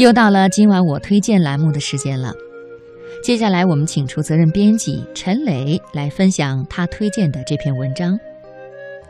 [0.00, 2.32] 又到了今晚我推荐栏目的时间了。
[3.22, 8.18] 接下来，我们请出责任编辑陈磊来分享他推荐的这篇文章。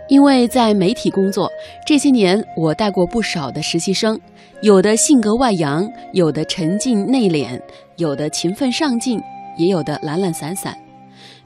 [0.09, 1.49] 因为在媒体工作
[1.87, 4.19] 这些年，我带过不少的实习生，
[4.63, 7.57] 有的性格外扬，有的沉静内敛，
[7.95, 9.23] 有的勤奋上进，
[9.57, 10.77] 也有的懒懒散散。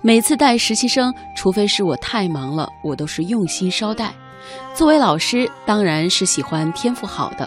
[0.01, 4.11] 每次带实习生，除非是我太忙了，我都是用心捎带。
[4.75, 7.47] 作为老师，当然是喜欢天赋好的。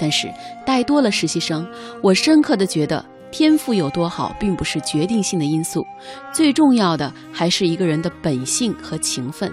[0.00, 0.32] 但是
[0.64, 1.68] 带多了实习生，
[2.02, 5.86] 我深刻的觉得天赋有多好，并不是决定性的因素，
[6.32, 9.52] 最重要的还是一个人的本性和勤奋。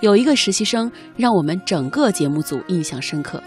[0.00, 3.42] 有一个实习生让我们整个节目组印象深刻，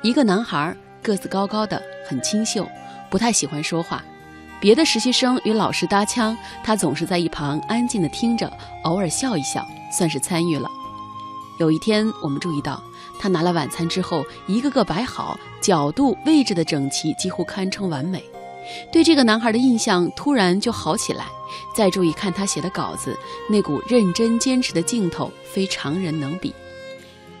[0.00, 2.64] 一个男孩个子高高的，很清秀，
[3.10, 4.00] 不太喜欢说话。
[4.60, 8.48] 别的实习生与老师搭腔，他总是在一旁安静的听着，
[8.84, 10.68] 偶尔笑一笑，算是参与了。
[11.58, 12.80] 有一天，我们注意到。
[13.22, 18.20] 他拿了晚餐之后，一个个摆好，角度位置的整齐，几乎堪称完美。
[18.90, 21.26] 对这个男孩的印象突然就好起来。
[21.72, 23.16] 再注意看他写的稿子，
[23.48, 26.52] 那股认真坚持的劲头，非常人能比。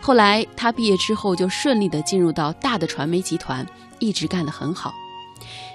[0.00, 3.66] 后来他毕业之后，就顺利的进入到大的传媒集团，
[3.98, 4.94] 一直干得很好。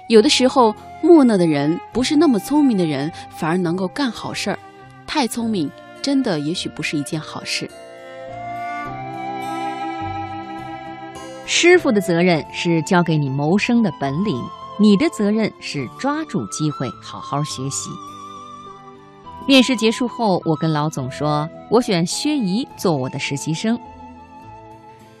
[0.08, 4.58] 有的时候，木讷的人，不是那么聪明的人，反而能够干好事儿。
[5.06, 7.70] 太聪明，真的也许不是一件好事。
[11.50, 14.38] 师傅的责任是教给你谋生的本领，
[14.78, 17.88] 你的责任是抓住机会好好学习。
[19.46, 23.80] 面试结束后，我跟老总说：“我选薛姨做我的实习生。”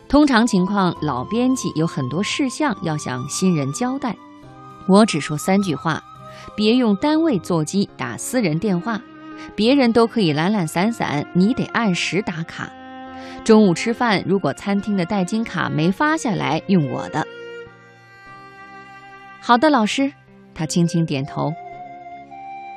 [0.06, 4.14] 通常情况，老编辑有很多事项要向新人交代，
[4.86, 5.98] 我只说三句话：
[6.54, 9.00] 别用单位座机打私人电话，
[9.56, 12.70] 别人都可以懒懒散散，你得按时打卡。
[13.44, 17.26] 中午吃饭，如果餐厅的代金卡没发下来，用我的。
[19.40, 20.12] 好的，老师，
[20.54, 21.52] 他轻轻点头。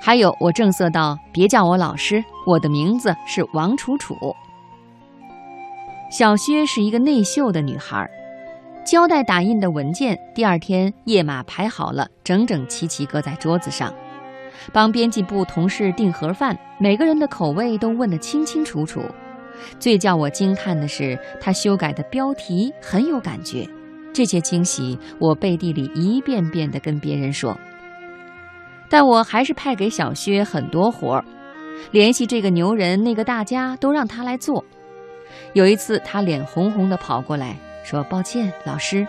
[0.02, 4.16] 还有，我正色道：“别叫我老师，我的名字是王楚楚。”
[6.10, 8.10] 小薛是一个内秀的女孩，
[8.84, 13.94] 交代打印的文件，第二天页码排好了，整整齐齐搁在桌子上。
[14.74, 19.02] 帮编辑部同事订盒饭，每个人的口味都问得清清楚楚。
[19.80, 23.68] 最叫我惊叹的是，他修改的标题很有感觉。
[24.14, 27.58] 这些惊喜，我背地里一遍遍地跟别人说。
[28.90, 31.26] 但我还是派给小薛很多活儿，
[31.92, 34.64] 联系这个牛人、那个大家，都让他来做。
[35.54, 39.08] 有一次，他脸红红地跑过来，说：“抱歉，老师，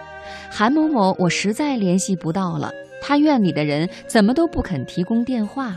[0.51, 2.71] 韩某某，我实在联系不到了。
[3.01, 5.77] 他院里的人怎么都不肯提供电话。”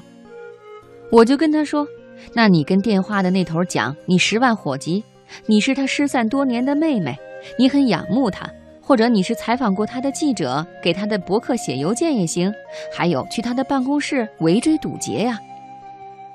[1.12, 1.88] 我就跟他说。
[2.34, 5.04] 那你跟电话的那头讲，你十万火急，
[5.46, 7.18] 你是他失散多年的妹妹，
[7.58, 8.50] 你很仰慕他，
[8.82, 12.54] 或者你是采访过他的记者，给他的博客写邮件也行，
[12.94, 15.40] 还有去他的办公室围追堵截呀。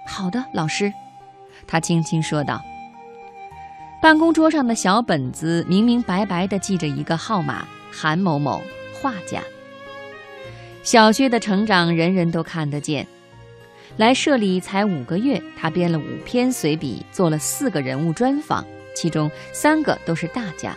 [0.06, 0.92] 好的，老师，
[1.66, 2.60] 他轻轻说道。
[4.02, 8.60] 办公桌上的小本子明明白白地记着一个号码：韩某某，
[8.94, 9.42] 画家。
[10.82, 13.06] 小薛的成长，人人都看得见。
[14.00, 18.64] 来社里才五个月，他编了五篇随笔，做了四个人物专访，
[18.96, 20.74] 其中三个都是大家。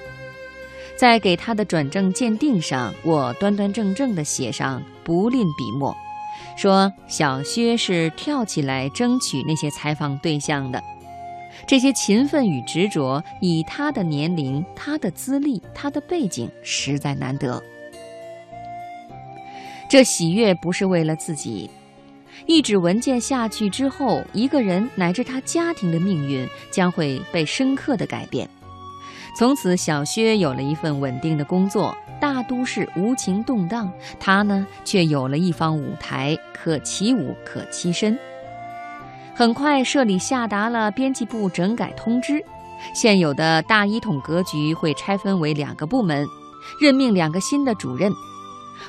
[0.97, 5.95] 在给他的转正鉴定上，我端端正正地写上，不吝笔墨，
[6.57, 10.83] 说小薛是跳起来争取那些采访对象的。
[11.65, 17.63] 这些勤奋与执着，以他的年龄、他的资历、他的背景，实在难得。
[19.87, 21.69] 这喜悦不是为了自己。
[22.45, 28.49] 一纸文件下去之后，一个人乃至他家庭的命运将会被深刻的改变。
[29.37, 31.95] 从此，小薛有了一份稳定的工作。
[32.21, 38.17] 大都市无情动荡，他呢却有了一方舞台，可起舞，可栖身。
[39.35, 42.41] 很快，社里下达了编辑部整改通知，
[42.95, 46.25] 现有的大一统格局会拆分为两个部门，
[46.79, 48.09] 任命两个新的主任。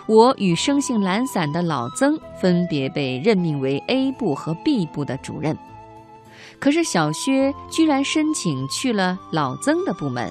[0.06, 5.56] 我与生性懒散的老曾分别被任命为 A 部和 B 部的主任，
[6.58, 10.30] 可是小薛居然申请去了老曾的部门。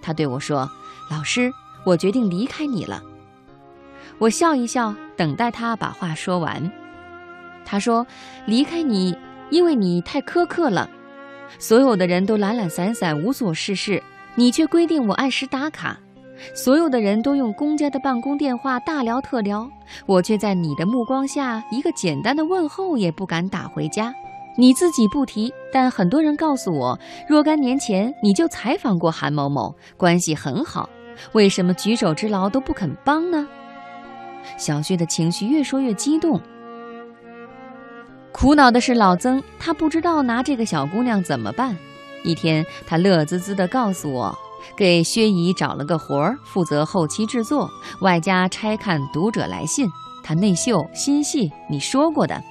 [0.00, 0.70] 他对我说
[1.10, 1.52] ：“老师，
[1.84, 3.02] 我决定离开你了。”
[4.18, 6.70] 我笑一笑，等待他把话说完。
[7.64, 8.06] 他说
[8.46, 9.16] ：“离开你，
[9.50, 10.88] 因为你太苛刻了。
[11.58, 14.02] 所有的人都懒懒散散、无所事事，
[14.34, 15.98] 你却规定我按时打卡。”
[16.54, 19.68] 所有的人都用公家的办公电话大聊特聊，
[20.06, 24.14] 我却在你的目光下一个简单的问候也不敢打回家。
[24.56, 26.98] 你自己不提，但很多人告诉我，
[27.28, 30.88] 若干年前你就采访过韩某某，关系很好，
[31.32, 33.46] 为什么举手之劳都不肯帮呢？
[34.56, 36.40] 小薛的情绪越说越激动。
[38.32, 41.76] 苦恼的是老曾，他不知道拿这个小姑娘怎么办。
[42.24, 44.36] 一天，他乐滋滋地告诉我，
[44.76, 47.70] 给薛姨找了个活儿，负责后期制作，
[48.00, 49.88] 外加拆看读者来信。
[50.22, 52.42] 他内秀心细，你说过的。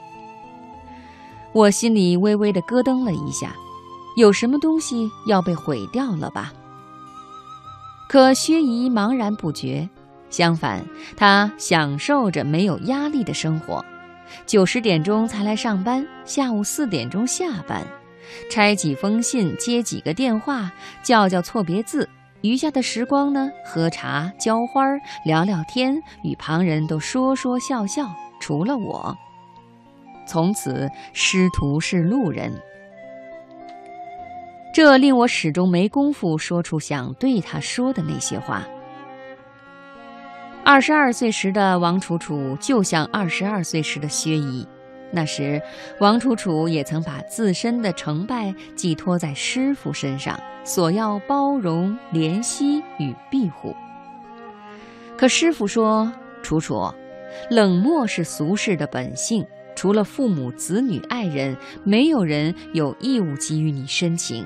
[1.53, 3.55] 我心里微微的咯噔了一下，
[4.15, 6.51] 有什么东西要被毁掉了吧？
[8.09, 9.87] 可薛姨茫然不觉，
[10.29, 13.83] 相反，她享受着没有压力的生活。
[14.45, 17.85] 九十点钟才来上班，下午四点钟下班，
[18.49, 20.71] 拆几封信，接几个电话，
[21.03, 22.07] 叫叫错别字。
[22.41, 24.83] 余下的时光呢，喝茶、浇花、
[25.25, 28.07] 聊聊天，与旁人都说说笑笑，
[28.39, 29.17] 除了我。
[30.27, 32.53] 从此师徒是路人，
[34.73, 38.63] 这令我始终没工夫说出想对他说的那些话。
[40.63, 44.67] 二十二岁时的王楚楚，就像二十二岁时的薛姨。
[45.11, 45.61] 那时，
[45.99, 53.75] 王楚楚也曾把自身的成败寄托在师傅身上，索要包容、怜惜与庇护。
[55.17, 56.11] 可师傅说
[56.43, 56.93] ：“楚楚，
[57.49, 59.45] 冷漠是俗世的本性，
[59.75, 64.45] 除了父母、子女、爱人，没有人有义务给予你深情。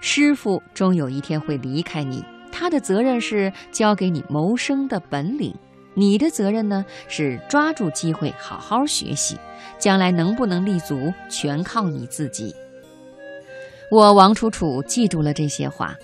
[0.00, 5.54] 师傅终有一天会离开你。”他的责任是教给你谋生的本领，
[5.94, 9.36] 你的责任呢是抓住机会好好学习，
[9.78, 12.54] 将来能不能立足全靠你自己。
[13.90, 15.94] 我王楚楚记住了这些话，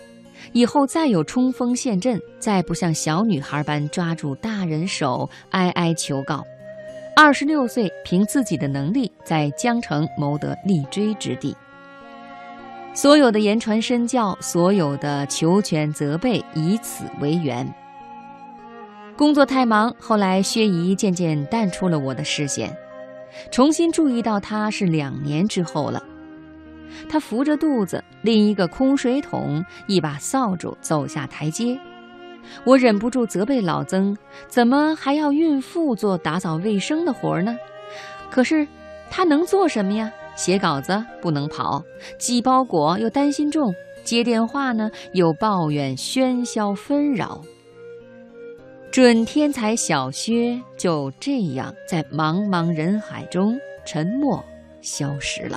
[0.52, 6.44] 以后再有冲锋陷阵，再不像小女孩般抓住大人手哀哀求告。
[7.16, 11.56] 二十六岁，凭自己的能力在江城谋得立锥之地。
[12.94, 17.66] 所有的言传身教，所有的求全责备，以此为缘。
[19.18, 22.72] 工作太忙，后来薛姨渐渐淡出了我的视线，
[23.50, 26.00] 重新注意到她是两年之后了。
[27.08, 31.76] 她扶着肚子，拎一个空水桶，一把扫帚走下台阶。
[32.62, 34.16] 我忍不住责备老曾：
[34.46, 37.58] 怎么还要孕妇做打扫卫生的活呢？
[38.30, 38.68] 可是
[39.10, 40.12] 她能做什么呀？
[40.36, 41.82] 写稿子不能跑，
[42.20, 43.74] 寄包裹又担心重，
[44.04, 47.42] 接电话呢又抱怨喧嚣纷扰。
[48.90, 54.44] 准天才小薛就这样在茫茫人海中沉默
[54.80, 55.56] 消失了。